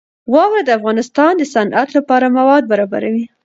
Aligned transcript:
واوره 0.33 0.61
د 0.65 0.69
افغانستان 0.79 1.31
د 1.37 1.43
صنعت 1.53 1.89
لپاره 1.97 2.33
مواد 2.37 2.63
برابروي. 2.71 3.25